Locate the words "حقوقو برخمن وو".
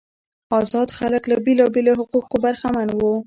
2.01-3.11